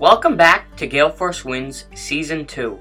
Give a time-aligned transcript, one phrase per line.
[0.00, 2.80] Welcome back to Gale Force Wins Season 2.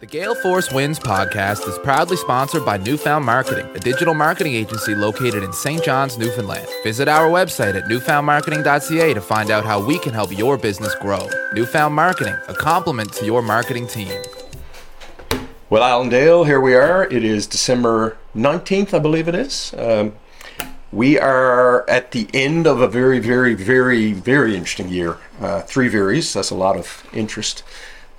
[0.00, 4.94] The Gale Force Wins podcast is proudly sponsored by Newfound Marketing, a digital marketing agency
[4.94, 5.84] located in St.
[5.84, 6.66] John's, Newfoundland.
[6.82, 11.28] Visit our website at newfoundmarketing.ca to find out how we can help your business grow.
[11.52, 14.22] Newfound Marketing, a complement to your marketing team.
[15.68, 17.04] Well, Allendale, here we are.
[17.04, 19.74] It is December 19th, I believe it is.
[19.76, 20.14] Um,
[20.92, 25.16] we are at the end of a very, very, very, very interesting year.
[25.40, 27.62] Uh, three varies, that's a lot of interest.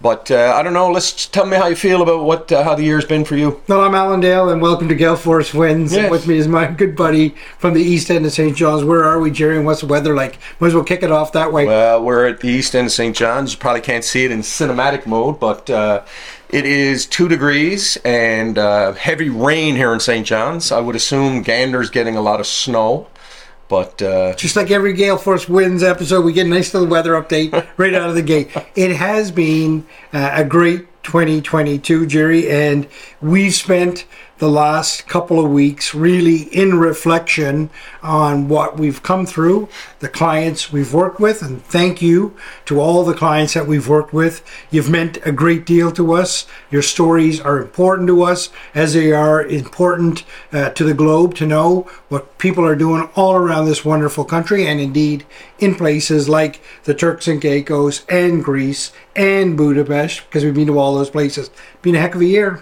[0.02, 0.92] But uh, I don't know.
[0.92, 3.62] Let's tell me how you feel about what uh, how the year's been for you.
[3.70, 5.94] No, I'm Allendale, and welcome to Gale Force Wins.
[5.96, 6.12] Yes.
[6.12, 8.54] With me is my good buddy from the East End of St.
[8.54, 8.84] John's.
[8.84, 9.56] Where are we, Jerry?
[9.56, 10.40] And what's the weather like?
[10.60, 11.66] Might as well kick it off that way.
[11.66, 13.16] Well, we're at the east end of St.
[13.16, 13.54] John's.
[13.54, 16.04] You probably can't see it in cinematic mode, but uh,
[16.54, 20.24] it is two degrees and uh, heavy rain here in St.
[20.24, 20.72] John's.
[20.72, 23.08] I would assume Gander's getting a lot of snow,
[23.68, 27.14] but uh, Just like every Gale Force Wins episode, we get a nice little weather
[27.14, 28.52] update right out of the gate.
[28.76, 32.88] It has been uh, a great 2022, Jerry, and
[33.20, 34.06] we've spent
[34.44, 37.70] the last couple of weeks really in reflection
[38.02, 43.06] on what we've come through, the clients we've worked with, and thank you to all
[43.06, 44.44] the clients that we've worked with.
[44.70, 46.46] You've meant a great deal to us.
[46.70, 51.46] Your stories are important to us, as they are important uh, to the globe to
[51.46, 55.26] know what people are doing all around this wonderful country, and indeed
[55.60, 60.78] in places like the Turks and Caicos and Greece and Budapest, because we've been to
[60.78, 61.50] all those places.
[61.82, 62.62] Been a heck of a year.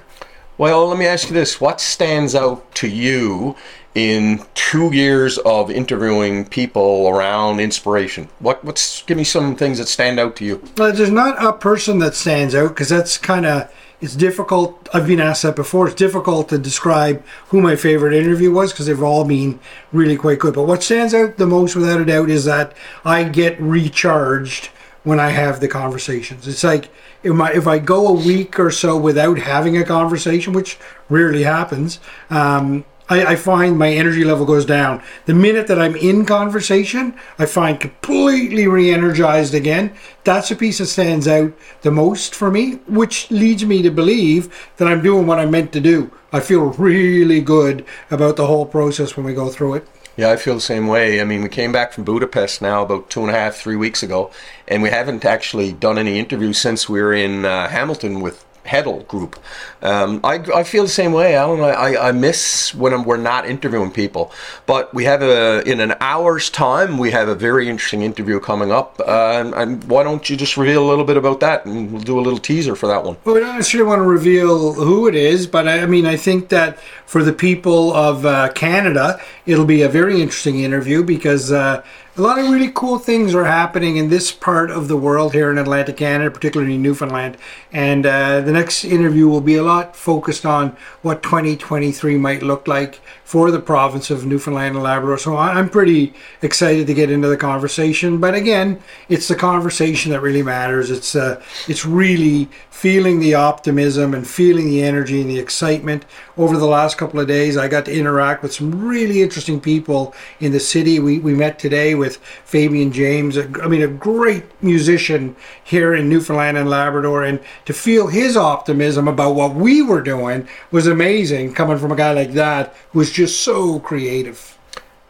[0.61, 1.59] Well, let me ask you this.
[1.59, 3.55] What stands out to you
[3.95, 8.29] in two years of interviewing people around inspiration?
[8.37, 10.63] What what's give me some things that stand out to you?
[10.77, 14.87] Well, there's not a person that stands out because that's kind of it's difficult.
[14.93, 15.87] I've been asked that before.
[15.87, 19.59] It's difficult to describe who my favorite interview was because they've all been
[19.91, 20.53] really quite good.
[20.53, 24.69] But what stands out the most, without a doubt, is that I get recharged
[25.03, 26.47] when I have the conversations.
[26.47, 26.89] It's like
[27.23, 30.77] if, my, if I go a week or so without having a conversation, which
[31.09, 31.99] rarely happens,
[32.29, 35.03] um, I, I find my energy level goes down.
[35.25, 39.93] The minute that I'm in conversation, I find completely re energized again.
[40.23, 44.71] That's a piece that stands out the most for me, which leads me to believe
[44.77, 46.09] that I'm doing what I'm meant to do.
[46.31, 49.87] I feel really good about the whole process when we go through it.
[50.21, 51.19] Yeah, I feel the same way.
[51.19, 54.03] I mean, we came back from Budapest now about two and a half, three weeks
[54.03, 54.29] ago,
[54.67, 59.07] and we haven't actually done any interviews since we were in uh, Hamilton with Heddle
[59.07, 59.39] Group.
[59.81, 61.35] Um, I, I feel the same way.
[61.35, 64.31] I, I, I miss when I'm, we're not interviewing people.
[64.67, 68.71] But we have a in an hour's time, we have a very interesting interview coming
[68.71, 68.99] up.
[68.99, 72.03] Uh, and, and why don't you just reveal a little bit about that, and we'll
[72.03, 73.17] do a little teaser for that one.
[73.25, 76.15] Well, we don't necessarily want to reveal who it is, but I I mean, I
[76.15, 76.77] think that
[77.11, 81.83] for the people of uh, Canada, it'll be a very interesting interview because uh,
[82.17, 85.51] a lot of really cool things are happening in this part of the world here
[85.51, 87.37] in Atlantic Canada, particularly Newfoundland.
[87.73, 92.65] And uh, the next interview will be a lot focused on what 2023 might look
[92.65, 95.17] like for the province of Newfoundland and Labrador.
[95.17, 98.19] So I'm pretty excited to get into the conversation.
[98.19, 100.91] But again, it's the conversation that really matters.
[100.91, 106.03] It's uh, it's really feeling the optimism and feeling the energy and the excitement.
[106.35, 110.13] Over the last couple of days, I got to interact with some really interesting people
[110.39, 110.99] in the city.
[110.99, 116.09] We, we met today with Fabian James, a, I mean, a great musician here in
[116.09, 117.23] Newfoundland and Labrador.
[117.23, 121.95] And to feel his optimism about what we were doing was amazing coming from a
[121.95, 124.59] guy like that who was just so creative.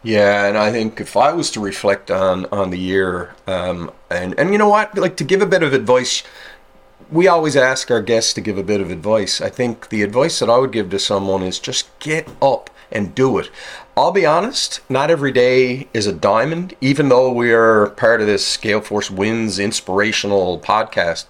[0.03, 4.33] Yeah, and I think if I was to reflect on on the year, um, and
[4.39, 6.23] and you know what, like to give a bit of advice,
[7.11, 9.41] we always ask our guests to give a bit of advice.
[9.41, 13.13] I think the advice that I would give to someone is just get up and
[13.13, 13.49] do it.
[13.97, 18.27] I'll be honest, not every day is a diamond, even though we are part of
[18.27, 21.25] this Gale Force Wins inspirational podcast.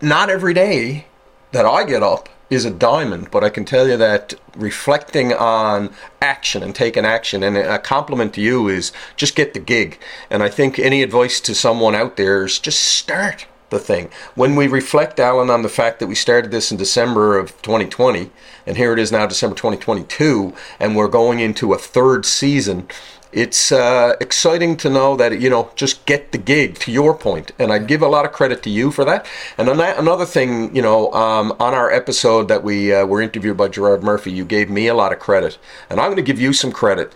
[0.00, 1.06] Not every day
[1.52, 5.94] that I get up is a diamond, but I can tell you that reflecting on
[6.20, 9.98] action and taking action, and a compliment to you is just get the gig.
[10.28, 14.10] And I think any advice to someone out there is just start the thing.
[14.36, 18.30] When we reflect, Alan, on the fact that we started this in December of 2020,
[18.64, 22.86] and here it is now, December 2022, and we're going into a third season.
[23.32, 26.78] It's uh, exciting to know that you know just get the gig.
[26.80, 29.26] To your point, and I give a lot of credit to you for that.
[29.56, 33.68] And another thing, you know, um, on our episode that we uh, were interviewed by
[33.68, 35.56] Gerard Murphy, you gave me a lot of credit,
[35.88, 37.14] and I'm going to give you some credit.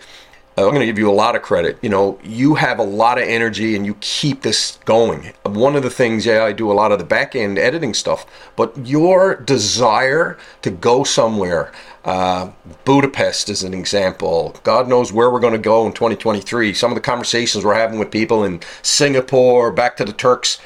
[0.57, 1.77] I'm going to give you a lot of credit.
[1.83, 5.31] You know, you have a lot of energy and you keep this going.
[5.43, 8.25] One of the things, yeah, I do a lot of the back end editing stuff,
[8.55, 11.71] but your desire to go somewhere,
[12.05, 12.51] Uh,
[12.85, 14.55] Budapest is an example.
[14.63, 16.73] God knows where we're going to go in 2023.
[16.73, 20.57] Some of the conversations we're having with people in Singapore, back to the Turks.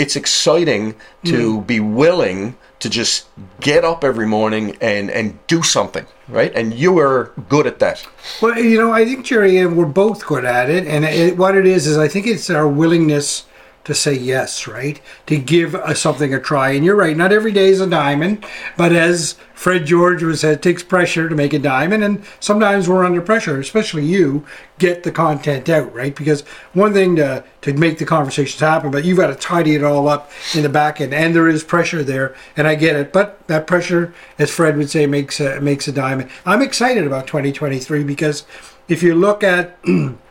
[0.00, 3.26] It's exciting to be willing to just
[3.60, 6.54] get up every morning and, and do something, right?
[6.54, 8.06] And you are good at that.
[8.40, 11.56] Well, you know, I think Jerry and we're both good at it, and it, what
[11.56, 13.44] it is is I think it's our willingness
[13.88, 15.00] to say yes, right?
[15.26, 16.72] To give uh, something a try.
[16.72, 18.44] And you're right, not every day is a diamond,
[18.76, 22.86] but as Fred George was said, it takes pressure to make a diamond, and sometimes
[22.86, 24.44] we're under pressure, especially you,
[24.78, 26.14] get the content out, right?
[26.14, 26.42] Because
[26.74, 30.06] one thing to to make the conversations happen, but you've got to tidy it all
[30.06, 33.10] up in the back end, and there is pressure there, and I get it.
[33.10, 36.30] But that pressure, as Fred would say, makes a, makes a diamond.
[36.44, 38.44] I'm excited about 2023 because
[38.86, 39.78] if you look at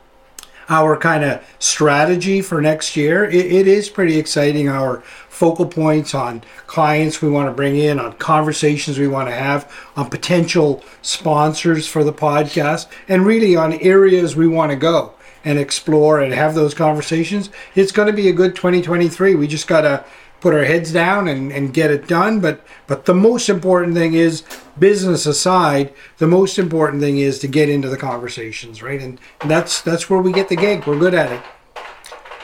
[0.69, 4.67] our kind of strategy for next year, it, it is pretty exciting.
[4.67, 9.35] Our focal points on clients we want to bring in, on conversations we want to
[9.35, 15.13] have, on potential sponsors for the podcast, and really on areas we want to go
[15.45, 17.49] and explore and have those conversations.
[17.75, 19.35] It's going to be a good 2023.
[19.35, 20.03] We just got to
[20.47, 22.39] put our heads down and, and get it done.
[22.39, 24.43] But but the most important thing is
[24.79, 29.01] business aside, the most important thing is to get into the conversations, right?
[29.01, 30.87] And, and that's that's where we get the gig.
[30.87, 31.41] We're good at it.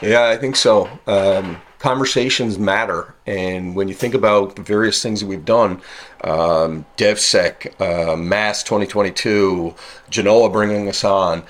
[0.02, 0.90] Yeah, I think so.
[1.08, 5.82] Um, conversations matter, and when you think about the various things that we've done,
[6.26, 9.74] um, DevSec, uh, Mass 2022,
[10.10, 11.44] Genoa bringing us on.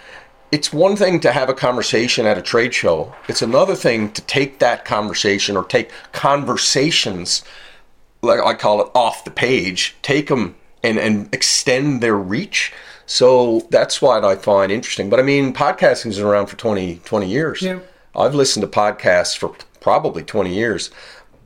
[0.54, 3.12] It's one thing to have a conversation at a trade show.
[3.28, 7.44] It's another thing to take that conversation or take conversations,
[8.22, 12.72] like I call it, off the page, take them and, and extend their reach.
[13.08, 15.10] So that's what I find interesting.
[15.10, 17.64] But I mean, podcasting has been around for 20, 20 years.
[17.64, 17.80] Yeah.
[18.16, 20.92] I've listened to podcasts for probably 20 years,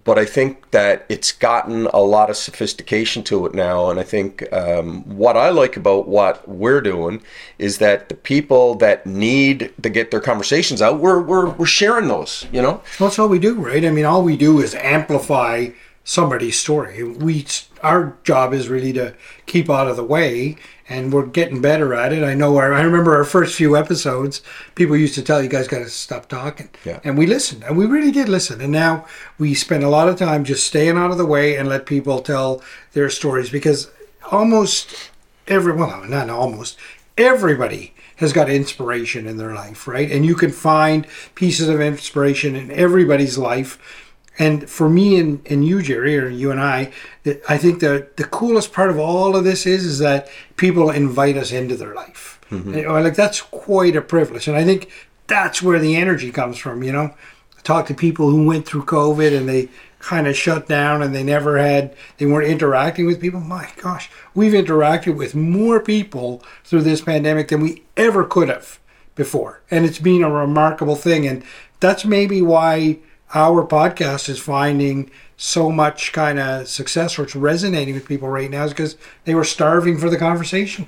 [0.08, 3.90] but I think that it's gotten a lot of sophistication to it now.
[3.90, 7.22] And I think um, what I like about what we're doing
[7.60, 12.08] is that the people that need to get their conversations out, we're, we're, we're sharing
[12.08, 12.82] those, you know?
[12.98, 13.84] That's all we do, right?
[13.84, 15.72] I mean, all we do is amplify
[16.08, 17.04] somebody's story.
[17.04, 17.46] We
[17.84, 19.14] our job is really to
[19.46, 20.56] keep out of the way,
[20.90, 22.24] and we're getting better at it.
[22.24, 22.58] I know.
[22.58, 24.42] Our, I remember our first few episodes.
[24.74, 27.02] People used to tell you guys got to stop talking, Yeah.
[27.04, 28.62] and we listened, and we really did listen.
[28.62, 29.06] And now
[29.38, 32.22] we spend a lot of time just staying out of the way and let people
[32.22, 32.62] tell
[32.94, 33.92] their stories because
[34.32, 35.12] almost
[35.48, 36.78] every well, not almost
[37.18, 40.10] everybody has got inspiration in their life, right?
[40.12, 41.06] And you can find
[41.36, 43.78] pieces of inspiration in everybody's life.
[44.40, 46.92] And for me and, and you, Jerry, or you and I,
[47.50, 51.38] I think the the coolest part of all of this is is that people invite
[51.38, 52.40] us into their life.
[52.52, 52.74] Mm-hmm.
[52.74, 54.90] And, like that's quite a privilege, and I think
[55.28, 56.84] that's where the energy comes from.
[56.84, 57.16] You know,
[57.58, 59.70] I talk to people who went through COVID and they
[60.00, 63.40] kind of shut down and they never had they weren't interacting with people.
[63.40, 68.80] My gosh, we've interacted with more people through this pandemic than we ever could have
[69.16, 71.28] before, and it's been a remarkable thing.
[71.28, 71.44] And
[71.80, 73.00] that's maybe why
[73.34, 78.50] our podcast is finding so much kind of success or it's resonating with people right
[78.50, 80.88] now is because they were starving for the conversation.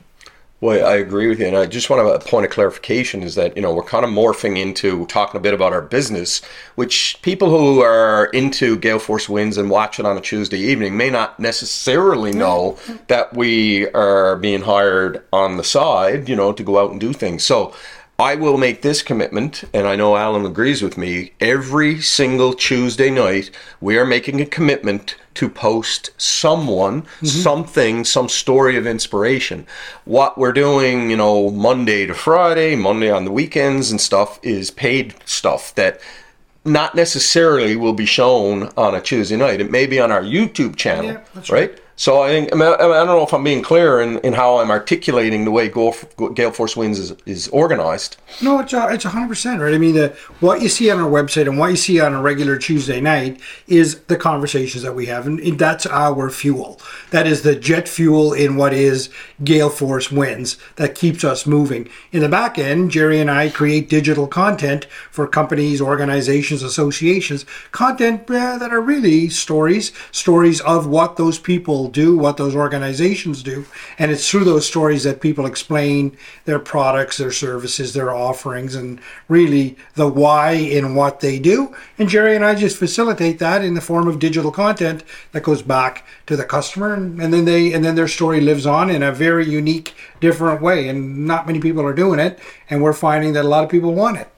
[0.62, 3.36] Well, I agree with you, and I just want to a point of clarification is
[3.36, 6.41] that you know we're kind of morphing into talking a bit about our business,
[6.75, 10.97] which people who are into Gale Force Wins and watch it on a Tuesday evening
[10.97, 12.77] may not necessarily know
[13.07, 17.13] that we are being hired on the side, you know, to go out and do
[17.13, 17.44] things.
[17.44, 17.74] So.
[18.19, 21.31] I will make this commitment, and I know Alan agrees with me.
[21.39, 23.50] Every single Tuesday night,
[23.80, 27.26] we are making a commitment to post someone, mm-hmm.
[27.28, 29.66] something, some story of inspiration.
[30.04, 34.69] What we're doing, you know, Monday to Friday, Monday on the weekends and stuff, is
[34.69, 36.02] paid stuff that
[36.66, 39.61] not necessarily will be shown on a Tuesday night.
[39.61, 41.80] It may be on our YouTube channel, Yeah, that's right?
[41.99, 44.59] So I think I, mean, I don't know if I'm being clear in, in how
[44.59, 48.15] I'm articulating the way Gale Force Wins is, is organized.
[48.41, 49.73] No, it's it's hundred percent right.
[49.73, 52.21] I mean, the, what you see on our website and what you see on a
[52.21, 56.79] regular Tuesday night is the conversations that we have, and that's our fuel.
[57.11, 59.09] That is the jet fuel in what is
[59.44, 61.89] Gale Force Wins that keeps us moving.
[62.13, 68.21] In the back end, Jerry and I create digital content for companies, organizations, associations, content
[68.31, 73.65] uh, that are really stories, stories of what those people do, what those organizations do,
[73.97, 78.99] and it's through those stories that people explain their products, their services, their offerings, and
[79.27, 81.75] really the why in what they do.
[81.97, 85.61] And Jerry and I just facilitate that in the form of digital content that goes
[85.61, 89.03] back to the customer, and, and then they and then their story lives on in
[89.03, 90.87] a very unique, different way.
[90.87, 93.93] And not many people are doing it, and we're finding that a lot of people
[93.93, 94.29] want it.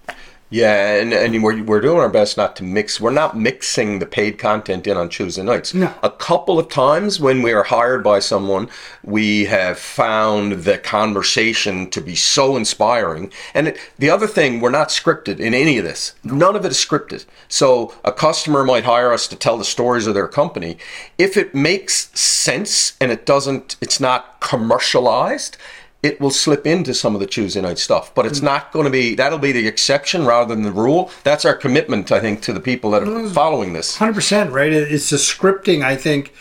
[0.51, 3.00] Yeah, and, and we're, we're doing our best not to mix.
[3.00, 5.74] We're not mixing the paid content in on Tuesday nights.
[5.74, 5.93] No.
[6.03, 8.67] A couple of times when we are hired by someone,
[9.01, 13.31] we have found the conversation to be so inspiring.
[13.53, 16.15] And it, the other thing, we're not scripted in any of this.
[16.22, 17.25] None of it is scripted.
[17.48, 20.77] So a customer might hire us to tell the stories of their company.
[21.17, 25.55] If it makes sense and it doesn't, it's not commercialized
[26.03, 28.46] it will slip into some of the Tuesday night stuff, but it's hmm.
[28.46, 29.15] not going to be.
[29.15, 31.12] That'll be the exception rather than the rule.
[31.24, 33.31] That's our commitment, I think, to the people that are mm.
[33.31, 33.98] following this.
[33.98, 34.72] Hundred percent, right?
[34.72, 36.34] It's the scripting, I think,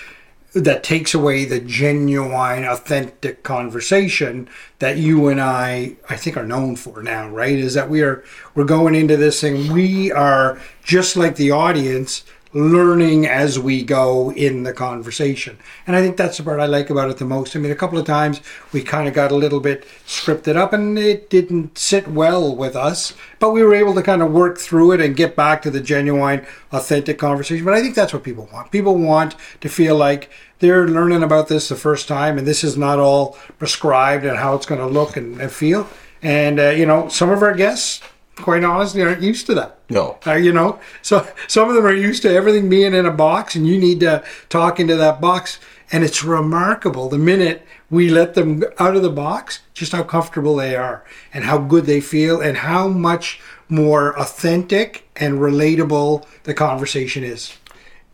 [0.54, 4.48] that takes away the genuine, authentic conversation
[4.78, 7.28] that you and I, I think, are known for now.
[7.28, 7.58] Right?
[7.58, 8.24] Is that we are
[8.54, 9.72] we're going into this thing.
[9.72, 16.02] We are just like the audience, learning as we go in the conversation, and I
[16.02, 17.54] think that's the part I like about it the most.
[17.54, 18.40] I mean, a couple of times
[18.72, 22.74] we kind of got a little bit scripted up, and it didn't sit well with
[22.74, 25.70] us, but we were able to kind of work through it and get back to
[25.70, 27.64] the genuine, authentic conversation.
[27.64, 28.70] But I think that's what people want.
[28.70, 30.30] People want to feel like
[30.60, 34.54] they're learning about this the first time, and this is not all prescribed and how
[34.54, 35.88] it's going to look and, and feel.
[36.22, 38.00] And uh, you know, some of our guests,
[38.40, 39.78] quite honestly, aren't used to that.
[39.88, 40.18] No.
[40.26, 43.54] Uh, you know, so some of them are used to everything being in a box,
[43.54, 45.58] and you need to talk into that box.
[45.92, 50.54] And it's remarkable the minute we let them out of the box, just how comfortable
[50.54, 51.04] they are,
[51.34, 57.56] and how good they feel, and how much more authentic and relatable the conversation is.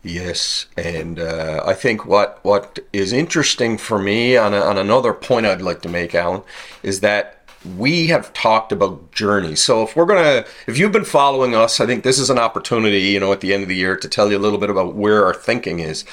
[0.03, 5.13] Yes, and uh, I think what what is interesting for me on, a, on another
[5.13, 6.43] point I'd like to make, Alan,
[6.81, 7.36] is that
[7.75, 9.63] we have talked about journeys.
[9.63, 12.99] So if we're gonna, if you've been following us, I think this is an opportunity,
[12.99, 14.95] you know, at the end of the year to tell you a little bit about
[14.95, 16.05] where our thinking is.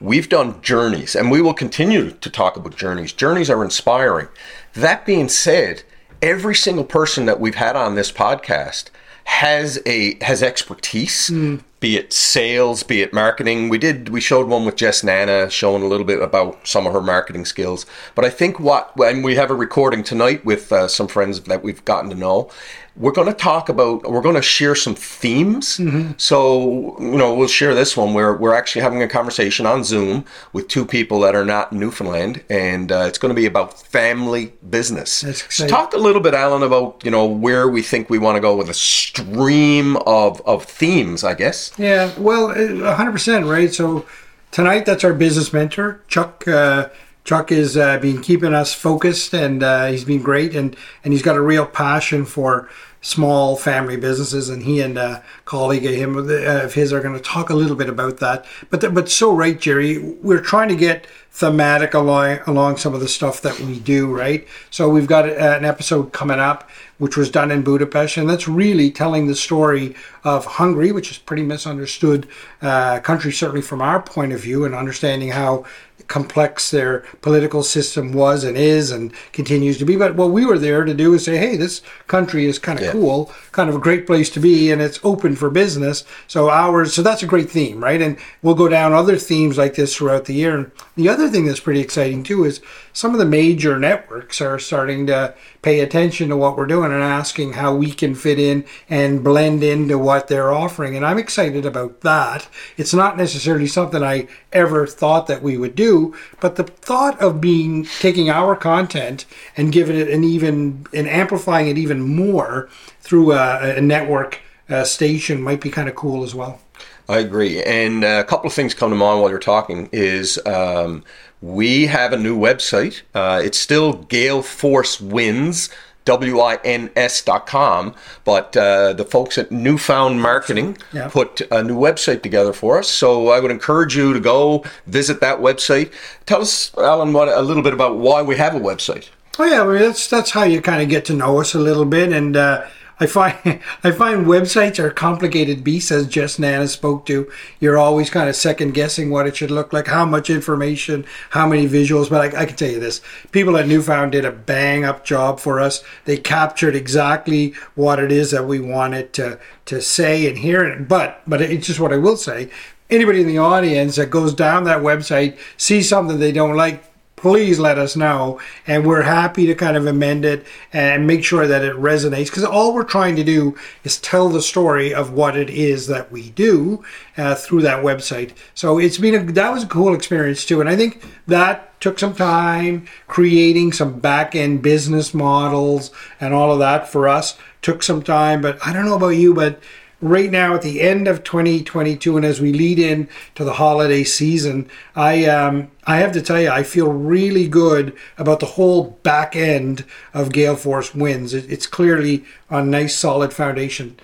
[0.00, 3.12] We've done journeys, and we will continue to talk about journeys.
[3.12, 4.28] Journeys are inspiring.
[4.72, 5.84] That being said,
[6.20, 8.90] every single person that we've had on this podcast
[9.24, 11.62] has a has expertise mm.
[11.82, 13.68] Be it sales be it marketing.
[13.68, 16.92] We did we showed one with jess nana showing a little bit about some of
[16.92, 17.84] her marketing skills.
[18.14, 21.64] But i think what and we have a recording tonight with uh, some friends that
[21.64, 22.50] we've gotten to know
[22.96, 25.80] we're going to talk about we're going to share some themes
[26.18, 30.24] so you know we'll share this one where we're actually having a conversation on zoom
[30.52, 33.80] with two people that are not in newfoundland and uh, it's going to be about
[33.80, 35.10] family business
[35.48, 38.40] so talk a little bit alan about you know where we think we want to
[38.40, 43.72] go with a stream of of themes i guess Yeah, well, uh, hundred percent, right?
[43.72, 44.04] So
[44.50, 46.46] tonight, that's our business mentor, Chuck.
[46.46, 46.88] Uh,
[47.24, 51.22] Chuck has uh, been keeping us focused, and uh, he's been great, and and he's
[51.22, 52.68] got a real passion for
[53.00, 57.14] small family businesses, and he and a colleague of him uh, of his are going
[57.14, 58.44] to talk a little bit about that.
[58.70, 63.08] But but so right, Jerry, we're trying to get thematic along along some of the
[63.08, 64.46] stuff that we do, right?
[64.70, 66.68] So we've got uh, an episode coming up
[67.02, 69.92] which was done in Budapest, and that's really telling the story
[70.22, 72.28] of Hungary, which is pretty misunderstood
[72.60, 75.64] uh, country, certainly from our point of view, and understanding how
[76.06, 79.96] complex their political system was and is and continues to be.
[79.96, 82.84] But what we were there to do is say, hey, this country is kind of
[82.84, 82.92] Yeah.
[82.92, 86.04] cool, kind of a great place to be, and it's open for business.
[86.28, 88.00] So ours, so that's a great theme, right?
[88.00, 90.54] And we'll go down other themes like this throughout the year.
[90.56, 92.60] And the other thing that's pretty exciting too is
[92.92, 97.02] some of the major networks are starting to pay attention to what we're doing and
[97.02, 100.96] asking how we can fit in and blend into what they're offering.
[100.96, 102.48] And I'm excited about that.
[102.76, 107.40] It's not necessarily something I ever thought that we would do, but the thought of
[107.40, 109.24] being taking our content
[109.56, 112.68] and giving it an even and amplifying it even more
[113.00, 116.60] through a, a network uh, station might be kind of cool as well.
[117.08, 117.62] I agree.
[117.62, 121.04] And uh, a couple of things come to mind while you're talking is um,
[121.40, 123.02] we have a new website.
[123.14, 125.68] Uh, it's still Gale Force Wins.
[126.04, 127.94] W-I-N-S dot com,
[128.24, 131.08] but uh, the folks at Newfound Marketing Yeah.
[131.08, 132.88] put a new website together for us.
[132.88, 135.92] So I would encourage you to go visit that website.
[136.26, 139.08] Tell us, Alan, what, a little bit about why we have a website.
[139.38, 141.86] Oh yeah, well, that's that's how you kind of get to know us a little
[141.86, 142.66] bit, and uh,
[143.02, 143.34] I find
[143.84, 147.30] I find websites are complicated beasts, as Jess Nana spoke to.
[147.58, 151.48] You're always kind of second guessing what it should look like, how much information, how
[151.48, 152.08] many visuals.
[152.08, 153.00] But I, I can tell you this:
[153.32, 155.82] people at Newfound did a bang up job for us.
[156.04, 160.78] They captured exactly what it is that we wanted to to say and hear.
[160.78, 162.50] But but it's just what I will say.
[162.88, 166.91] Anybody in the audience that goes down that website sees something they don't like
[167.22, 168.40] please let us know.
[168.66, 172.26] And we're happy to kind of amend it and make sure that it resonates.
[172.26, 176.10] Because all we're trying to do is tell the story of what it is that
[176.10, 176.84] we do
[177.16, 178.32] uh, through that website.
[178.54, 180.60] So it's been a, that was a cool experience too.
[180.60, 186.52] And I think that took some time creating some back end business models and all
[186.52, 188.42] of that for us took some time.
[188.42, 189.60] But I don't know about you, but
[190.02, 194.02] right now at the end of 2022 and as we lead in to the holiday
[194.02, 198.98] season i um i have to tell you i feel really good about the whole
[199.04, 203.96] back end of gale force wins it, it's clearly on nice solid foundation.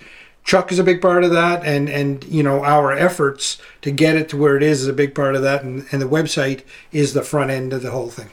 [0.43, 4.15] Chuck is a big part of that and and you know our efforts to get
[4.15, 6.63] it to where it is is a big part of that and, and the website
[6.91, 8.29] is the front end of the whole thing.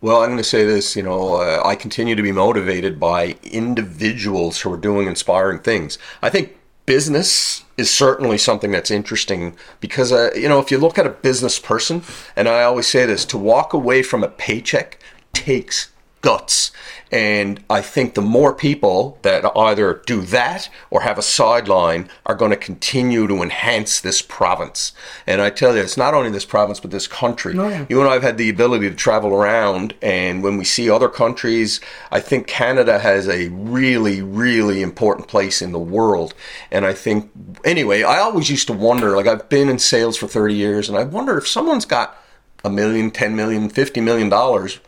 [0.00, 3.36] Well, I'm going to say this, you know, uh, I continue to be motivated by
[3.44, 5.96] individuals who are doing inspiring things.
[6.22, 6.56] I think
[6.86, 11.10] business is certainly something that's interesting because, uh, you know, if you look at a
[11.10, 12.02] business person,
[12.36, 14.98] and I always say this, to walk away from a paycheck
[15.32, 15.91] takes
[16.22, 16.70] guts.
[17.10, 22.34] And I think the more people that either do that or have a sideline are
[22.34, 24.92] going to continue to enhance this province.
[25.26, 27.58] And I tell you, it's not only this province, but this country.
[27.58, 27.84] Oh, yeah.
[27.90, 31.10] You and I have had the ability to travel around, and when we see other
[31.10, 36.32] countries, I think Canada has a really, really important place in the world.
[36.70, 37.30] And I think,
[37.62, 40.96] anyway, I always used to wonder like, I've been in sales for 30 years, and
[40.96, 42.16] I wonder if someone's got
[42.64, 44.80] a million, 10 million, 50 million dollars,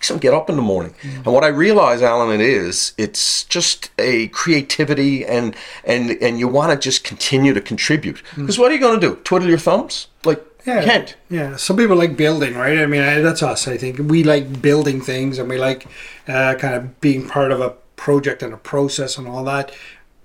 [0.00, 0.94] makes them get up in the morning?
[1.02, 5.54] And what I realize, Alan, it is, it's just a creativity and
[5.84, 8.22] and and you want to just continue to contribute.
[8.34, 9.16] Because what are you going to do?
[9.24, 10.06] Twiddle your thumbs?
[10.24, 10.80] Like, Yeah.
[10.80, 11.16] you can't.
[11.28, 11.56] Yeah.
[11.56, 12.78] Some people like building, right?
[12.78, 13.68] I mean, I, that's us.
[13.68, 15.86] I think we like building things, and we like
[16.26, 19.70] uh, kind of being part of a project and a process and all that.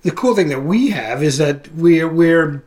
[0.04, 2.64] The cool thing that we have is that we're we're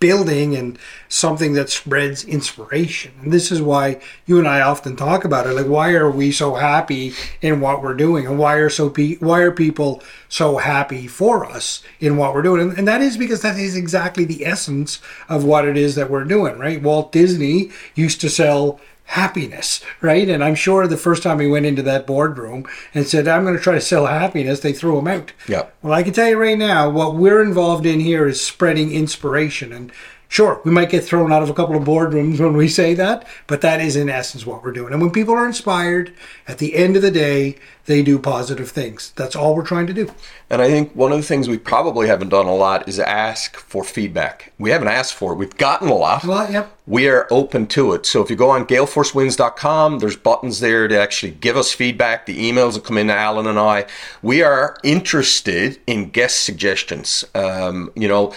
[0.00, 0.78] building and
[1.08, 3.12] something that spreads inspiration.
[3.22, 5.52] And this is why you and I often talk about it.
[5.52, 9.16] Like, why are we so happy in what we're doing, and why are so pe-
[9.16, 12.62] why are people so happy for us in what we're doing?
[12.62, 16.10] And, and that is because that is exactly the essence of what it is that
[16.10, 16.82] we're doing, right?
[16.82, 18.80] Walt Disney used to sell
[19.10, 20.28] happiness, right?
[20.28, 22.64] And I'm sure the first time he went into that boardroom
[22.94, 25.32] and said, I'm going to try to sell happiness, they threw him out.
[25.48, 25.66] Yeah.
[25.82, 29.72] Well, I can tell you right now, what we're involved in here is spreading inspiration.
[29.72, 29.90] And
[30.30, 33.26] sure, we might get thrown out of a couple of boardrooms when we say that,
[33.48, 34.92] but that is in essence what we're doing.
[34.92, 36.14] And when people are inspired,
[36.46, 37.56] at the end of the day,
[37.86, 39.12] they do positive things.
[39.16, 40.12] That's all we're trying to do.
[40.48, 43.56] And I think one of the things we probably haven't done a lot is ask
[43.56, 44.52] for feedback.
[44.56, 45.36] We haven't asked for it.
[45.36, 46.24] We've gotten a lot.
[46.24, 46.78] Well, yep.
[46.86, 48.06] We are open to it.
[48.06, 52.26] So if you go on galeforcewins.com, there's buttons there to actually give us feedback.
[52.26, 53.86] The emails will come in to Alan and I.
[54.22, 57.24] We are interested in guest suggestions.
[57.34, 58.32] Um, you know,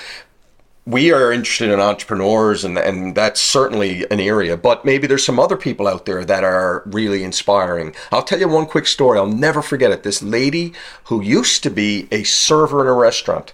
[0.85, 5.39] we are interested in entrepreneurs and, and that's certainly an area but maybe there's some
[5.39, 7.95] other people out there that are really inspiring.
[8.11, 9.17] I'll tell you one quick story.
[9.17, 10.03] I'll never forget it.
[10.03, 10.73] This lady
[11.05, 13.53] who used to be a server in a restaurant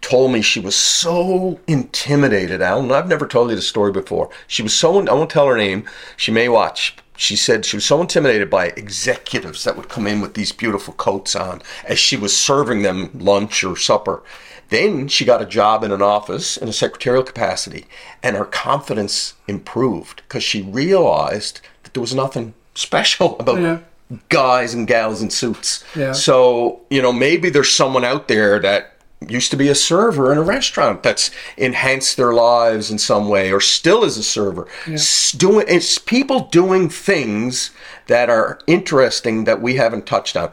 [0.00, 2.92] told me she was so intimidated alan.
[2.92, 4.30] I've never told you the story before.
[4.46, 5.84] She was so i won't tell her name.
[6.16, 6.96] She may watch.
[7.16, 10.94] She said she was so intimidated by executives that would come in with these beautiful
[10.94, 14.22] coats on as she was serving them lunch or supper
[14.70, 17.86] then she got a job in an office in a secretarial capacity,
[18.22, 23.78] and her confidence improved because she realized that there was nothing special about Yeah.
[24.28, 25.84] guys and gals in suits.
[25.96, 26.12] Yeah.
[26.12, 28.94] So, you know, maybe there's someone out there that
[29.26, 33.50] used to be a server in a restaurant that's enhanced their lives in some way
[33.52, 34.68] or still is a server.
[34.86, 37.72] S- Doing it's people doing things
[38.06, 40.52] that are interesting that we haven't touched on.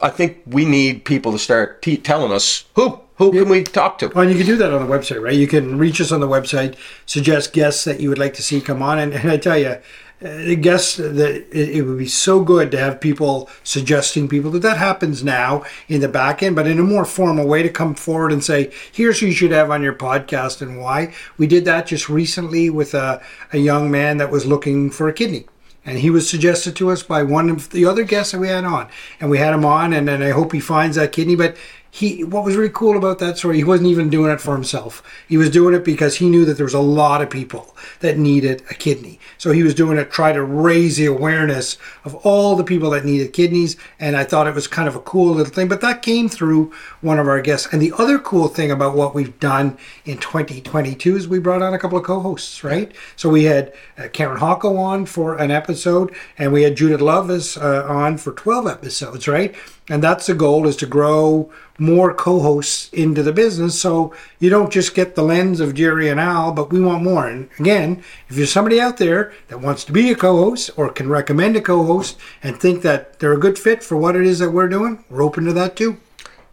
[0.00, 3.98] I think we need people to start t- telling us who who can we talk
[3.98, 4.08] to.
[4.08, 5.34] Well, and you can do that on the website, right?
[5.34, 6.76] You can reach us on the website,
[7.06, 9.76] suggest guests that you would like to see come on, and, and I tell you,
[10.22, 14.50] uh, the guests that it, it would be so good to have people suggesting people
[14.50, 17.68] that that happens now in the back end, but in a more formal way to
[17.68, 21.12] come forward and say, here's who you should have on your podcast and why.
[21.36, 25.12] We did that just recently with a, a young man that was looking for a
[25.12, 25.46] kidney
[25.84, 28.64] and he was suggested to us by one of the other guests that we had
[28.64, 28.88] on
[29.20, 31.56] and we had him on and then i hope he finds that kidney but
[31.96, 35.02] he what was really cool about that story he wasn't even doing it for himself.
[35.26, 38.18] He was doing it because he knew that there was a lot of people that
[38.18, 39.18] needed a kidney.
[39.38, 42.90] So he was doing it to try to raise the awareness of all the people
[42.90, 45.68] that needed kidneys and i thought it was kind of a cool little thing.
[45.68, 47.68] But that came through one of our guests.
[47.72, 51.72] And the other cool thing about what we've done in 2022 is we brought on
[51.72, 52.92] a couple of co-hosts right?
[53.16, 57.30] So we had uh, karen hocko on for an episode and we had judith love
[57.30, 59.54] uh, on for 12 episodes right?
[59.88, 64.72] And that's the goal is to grow more co-hosts into the business so you don't
[64.72, 67.28] just get the lens of Jerry and Al, but we want more.
[67.28, 71.08] And again, if you're somebody out there that wants to be a co-host or can
[71.08, 74.50] recommend a co-host and think that they're a good fit for what it is that
[74.50, 75.98] we're doing, we're open to that too.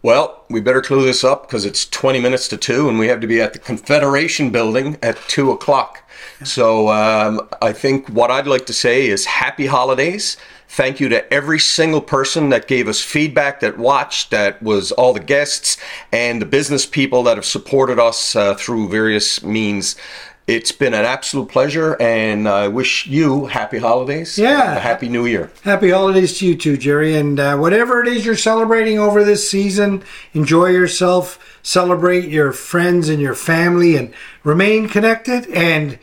[0.04, 3.20] Well, we better clue this up because it's 20 minutes to 2 and we have
[3.20, 6.06] to be at the Confederation building at 2 o'clock.
[6.44, 10.36] So um, I think what I'd like to say is happy holidays.
[10.68, 15.14] Thank you to every single person that gave us feedback, that watched, that was all
[15.14, 15.78] the guests,
[16.12, 19.96] and the business people that have supported us uh, through various means.
[20.46, 24.38] It's been an absolute pleasure, and I wish you happy holidays.
[24.38, 24.68] Yeah.
[24.68, 25.50] and a happy new year.
[25.62, 27.16] Happy holidays to you too, Jerry.
[27.16, 30.02] And uh, whatever it is you're celebrating over this season,
[30.34, 35.98] enjoy yourself, celebrate your friends and your family, and remain connected and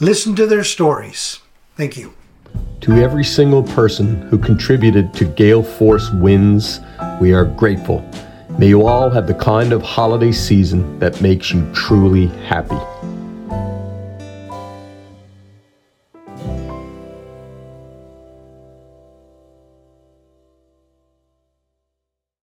[0.00, 1.40] listen to their stories.
[1.76, 2.14] Thank you.
[2.82, 6.80] To every single person who contributed to Gale Force Wins,
[7.20, 8.00] we are grateful.
[8.58, 12.78] May you all have the kind of holiday season that makes you truly happy.